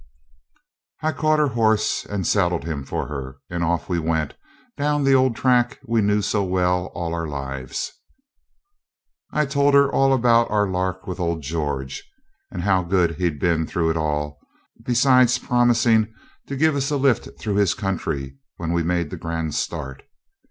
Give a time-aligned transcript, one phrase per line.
[1.03, 4.33] I caught her horse and saddled him for her, and off we went
[4.75, 7.91] down the old track we knew so well all our lives.
[9.31, 12.03] I told her all about our lark with old George,
[12.49, 14.39] and how good he'd been through it all;
[14.83, 16.11] besides promising
[16.47, 20.01] to give us a lift through his country when we made the grand start.